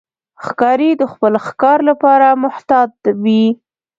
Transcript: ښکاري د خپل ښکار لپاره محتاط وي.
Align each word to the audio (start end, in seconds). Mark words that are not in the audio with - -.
ښکاري 0.45 0.89
د 0.97 1.03
خپل 1.11 1.33
ښکار 1.45 1.79
لپاره 1.89 2.27
محتاط 2.43 2.93
وي. 3.23 3.45